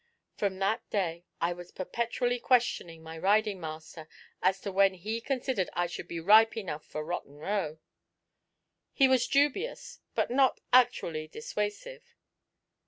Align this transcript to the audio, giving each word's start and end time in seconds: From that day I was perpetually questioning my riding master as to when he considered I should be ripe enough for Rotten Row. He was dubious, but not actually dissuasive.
From 0.35 0.57
that 0.57 0.81
day 0.89 1.25
I 1.39 1.53
was 1.53 1.71
perpetually 1.71 2.39
questioning 2.39 3.03
my 3.03 3.19
riding 3.19 3.59
master 3.61 4.07
as 4.41 4.59
to 4.61 4.71
when 4.71 4.95
he 4.95 5.21
considered 5.21 5.69
I 5.73 5.85
should 5.85 6.07
be 6.07 6.19
ripe 6.19 6.57
enough 6.57 6.83
for 6.83 7.05
Rotten 7.05 7.35
Row. 7.35 7.77
He 8.93 9.07
was 9.07 9.27
dubious, 9.27 9.99
but 10.15 10.31
not 10.31 10.59
actually 10.73 11.27
dissuasive. 11.27 12.15